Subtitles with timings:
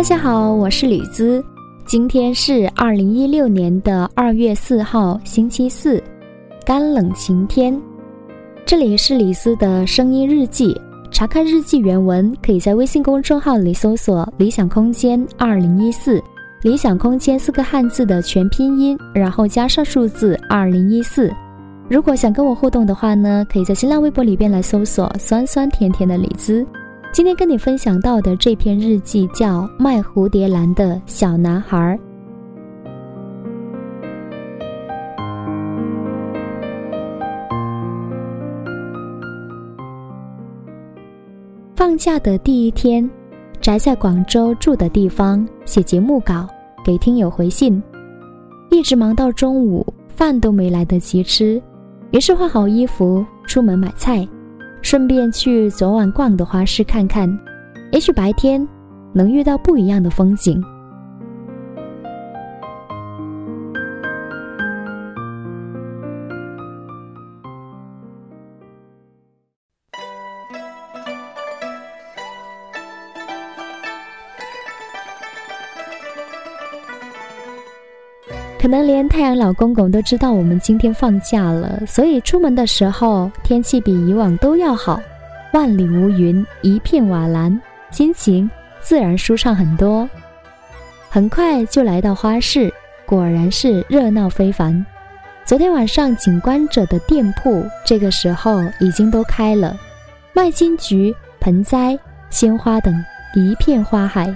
[0.00, 1.44] 大家好，我是李姿，
[1.84, 6.02] 今天是二零一六年的二月四号，星期四，
[6.64, 7.78] 干冷晴天。
[8.64, 10.74] 这里是李斯的声音日记，
[11.10, 16.18] 查看日记原文，可以在微信公众号里搜索“理想空间二零一四”，
[16.64, 21.30] 理想空间四个汉字的全拼音，然后加上数字二零一四。
[21.90, 26.66] 如果想跟我互动的话呢，可以在新浪微博里边来搜索“酸酸甜甜的李子”。
[27.12, 31.76] 今天跟你分享到的这篇日记叫《卖蝴蝶兰的小男孩》。
[41.74, 43.08] 放假的第一天，
[43.60, 46.46] 宅在广州住的地方写节目稿，
[46.84, 47.82] 给听友回信，
[48.70, 51.60] 一直忙到中午，饭都没来得及吃，
[52.12, 54.26] 于是换好衣服出门买菜。
[54.82, 57.38] 顺便去昨晚逛的花市看看，
[57.92, 58.66] 也许白天
[59.12, 60.62] 能遇到不一样的风景。
[78.60, 85.00] 可能连太阳老公公都知道我们今天放假了，所以出门的时候天气比以往都要好，
[85.54, 87.58] 万里无云，一片瓦蓝，
[87.90, 90.06] 心情自然舒畅很多。
[91.08, 92.70] 很快就来到花市，
[93.06, 94.84] 果然是热闹非凡。
[95.46, 99.74] 昨天晚上紧关着的店铺，这个时候已经都开了，
[100.34, 102.94] 卖金桔、盆栽、鲜花等
[103.34, 104.30] 一片花海。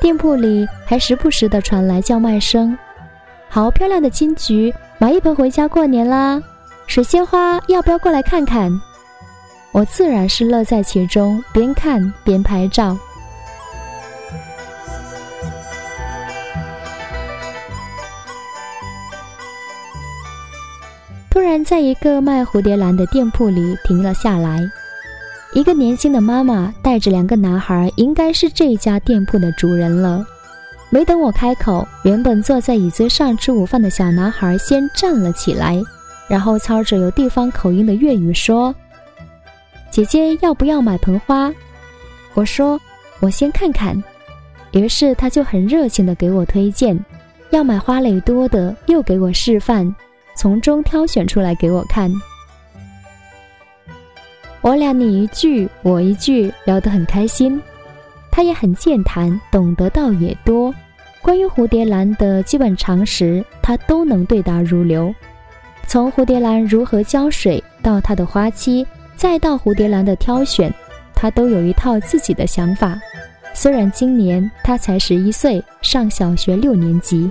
[0.00, 2.76] 店铺里还时不时的传来叫卖声。
[3.52, 6.40] 好漂亮的金桔，买一盆回家过年啦！
[6.86, 8.70] 水仙花要不要过来看看？
[9.72, 12.96] 我自然是乐在其中，边看边拍照。
[21.28, 24.60] 突然，在一个卖蝴蝶兰的店铺里停了下来，
[25.54, 30.24] 一个年轻的妈妈带着两个男孩，应该是这家店铺的主人了。
[30.92, 35.80] 没等我开口，原本坐在椅子上吃午饭的小男孩先站了起来，
[36.28, 38.74] 然后操着有地方口音的粤语说
[39.88, 41.52] ：“姐姐要不要买盆花？”
[42.34, 42.78] 我说
[43.20, 44.02] ：“我先看看。”
[44.72, 46.98] 于是他就很热情地给我推荐，
[47.50, 49.94] 要买花蕾多的，又给我示范，
[50.36, 52.12] 从中挑选出来给我看。
[54.60, 57.60] 我俩你一句我一句，聊得很开心。
[58.40, 60.74] 他也很健谈，懂得倒也多。
[61.20, 65.14] 关于蝴蝶兰的基本常识，他都能对答如流。
[65.86, 70.72] 从蝴蝶兰如何浇水，到它的花期，再到蝴蝶兰的挑选，
[71.14, 72.98] 他都有一套自己的想法。
[73.52, 77.30] 虽然今年他才十一岁，上小学六年级。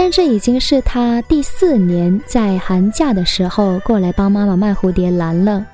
[0.00, 5.66] 但这已经是他第四年在寒假的时候过来帮妈妈卖蝴蝶兰了。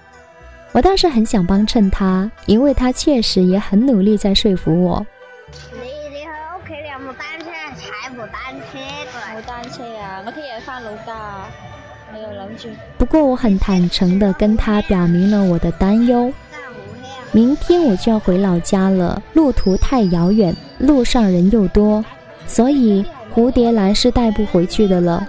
[0.72, 5.06] 我倒是很想帮衬他，因为他确实也很努力在说服我。
[5.74, 7.44] 你你去屋企你有冇单车？
[7.76, 8.78] 踩部单车
[9.36, 10.22] 冇单车啊！
[10.24, 11.44] 我听日翻老家，
[12.10, 12.68] 我又谂住。
[12.96, 16.32] 不过我很坦诚地跟他表明了我的担忧。
[17.30, 22.02] 明天我就要回老家了，路途太遥远，路上人又多，
[22.46, 23.04] 所以。
[23.34, 25.26] 蝴蝶兰是带不回去的了，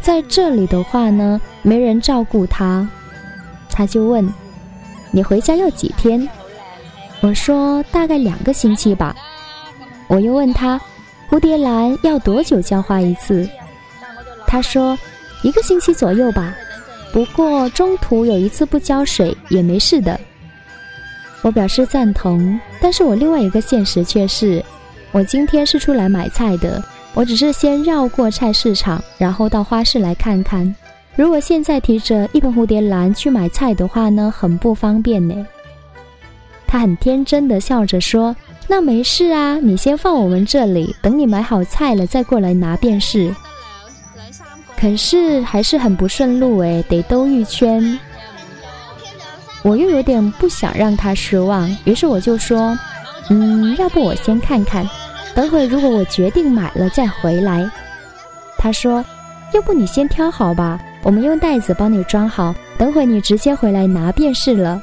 [0.00, 2.88] 在这里的话呢，没人照顾它。
[3.68, 4.32] 他就问
[5.10, 6.28] ：“你回家要几天？”
[7.20, 9.16] 我说：“大概两个星期吧。”
[10.06, 10.80] 我又问他
[11.28, 13.48] ：“蝴蝶兰要多久浇花一次？”
[14.46, 14.96] 他说
[15.42, 16.54] ：“一个星期左右吧。
[17.12, 20.20] 不过中途有一次不浇水也没事的。”
[21.42, 24.64] 我表示赞同，但是我另外一个现实却是，
[25.12, 26.82] 我今天是出来买菜的。
[27.12, 30.72] 我只是先绕过菜市场，然后到花市来看看。
[31.16, 35.34] 如果现在提着一盆蝴蝶兰去买菜的话呢，很不方便呢。
[36.68, 38.34] 他很天真的笑着说
[38.68, 43.34] ：“那没事啊，你先放我们这里，等你买好菜了再过来拿便是。”
[44.78, 47.98] 可是还是很不顺路诶，得兜一圈。
[49.62, 52.78] 我又有点不想让他失望，于是我就说
[53.30, 54.86] ：“嗯，要不我先看看。”
[55.34, 57.70] 等会如果我决定买了再回来，
[58.58, 59.02] 他说
[59.54, 64.82] ：“要不你先挑好吧，我们用袋子帮你装好，等会你直接回来拿便是了。”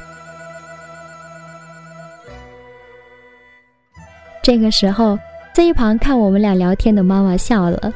[4.41, 5.19] 这个时候，
[5.53, 7.93] 在一旁看我们俩聊天的妈妈笑了。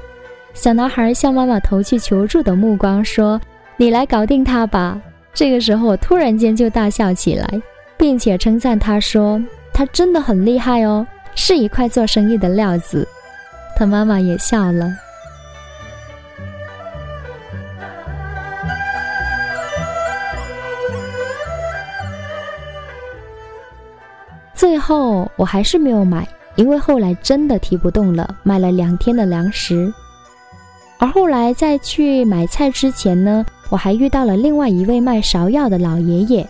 [0.54, 3.40] 小男孩向妈妈投去求助的目光，说
[3.78, 5.00] ：“你来搞定他吧。”
[5.34, 7.48] 这个时候，我突然间就大笑起来，
[7.98, 9.42] 并且称赞他说
[9.82, 13.08] ：“他真的很厉害哦，是一块做生意的料子。”
[13.76, 14.96] 他妈妈也笑了。
[24.54, 29.92] 最后我还是没有买，因为后来真的提不动了，买了两天的粮食。
[31.00, 36.48] 而后来在去买菜之前呢，我还遇到了另外一位卖芍药的老爷爷，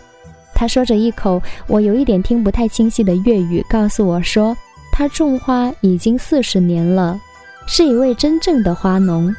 [0.62, 4.56] 他说着一口我有一点听不太清晰的粤语，告诉我说
[4.92, 7.20] 他种花已经四十年了，
[7.66, 9.34] 是一位真正的花农。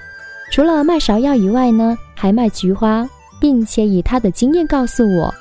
[0.51, 3.07] 除了卖芍药以外呢，还卖菊花，
[3.39, 5.33] 并且以他的经验告诉我。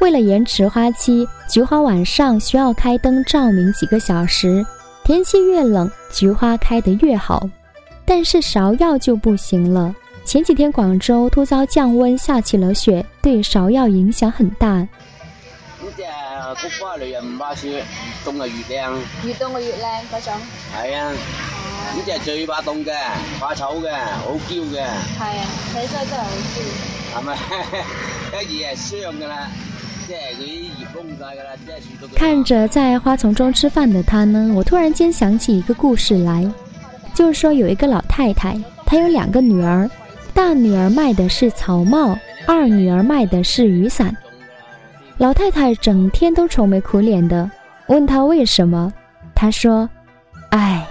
[0.00, 4.66] 为了延迟花期，菊花晚上需要开灯照明几个小时。
[5.04, 7.48] 天气越冷，菊花开得越好。
[8.04, 9.94] 但是芍药就不行了。
[10.26, 14.68] 前几天广州突遭降温，下起了雪，对芍药影响很大。
[14.70, 14.88] 呢
[16.56, 17.84] 只菊花嚟又唔怕雪，越
[18.32, 18.98] 凍就越靚。
[19.24, 20.34] 越凍就越靚嗰種。
[20.76, 22.92] 係啊，呢只最怕凍嘅，
[23.38, 24.82] 怕醜嘅，好嬌嘅。
[25.16, 26.58] 係啊，睇真真係好嬌。
[27.14, 27.38] 係咪？
[28.42, 29.48] 一嘢係傷㗎啦。
[32.16, 36.48] 看着在花丛中吃饭的他呢，我突然间想起一个故事来，
[37.14, 39.90] 就是说有一个老太太，她有两个女儿，
[40.36, 42.14] 大女儿卖的是草帽，
[42.46, 44.14] 二女儿卖的是雨伞。
[45.16, 47.50] 老太太整天都愁眉苦脸的，
[47.86, 48.92] 问她为什么，
[49.34, 49.88] 她说
[50.52, 50.86] ：“哎，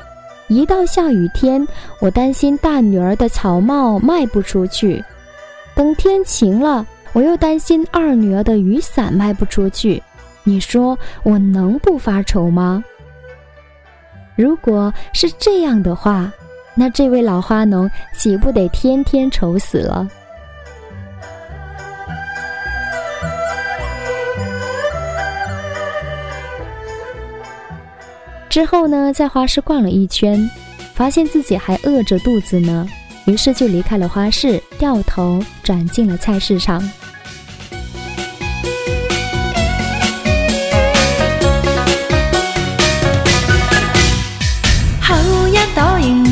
[0.48, 1.66] 一到下雨天，
[2.02, 5.06] 我担心大女儿的草帽卖不出去，
[5.76, 6.84] 等天晴了。”
[7.14, 10.02] 我又担心二女儿的雨伞卖不出去，
[10.44, 12.84] 你说我能不发愁吗？
[14.36, 16.30] 如果是这样的话，
[16.75, 20.07] 那这位老花农岂不得天天愁死了？
[28.50, 30.50] 之后呢在花市逛了一圈
[30.94, 32.88] 发现自己还饿着肚子呢
[33.25, 36.81] 于是就离开了花市掉头转进了菜市场。
[45.01, 45.16] 好
[45.50, 46.25] 呀导演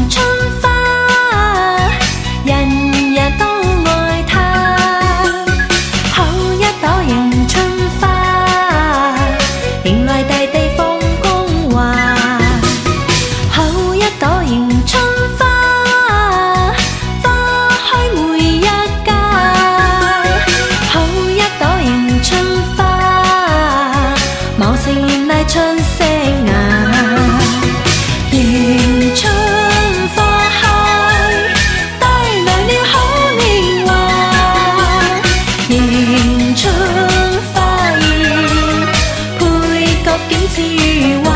[40.13, 40.61] 我竟至
[41.09, 41.32] 如幻。